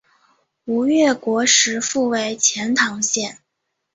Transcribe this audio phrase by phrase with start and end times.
[0.65, 3.37] 吴越国时复为钱唐县。